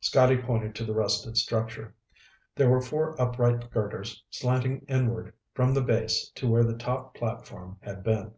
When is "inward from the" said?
4.88-5.80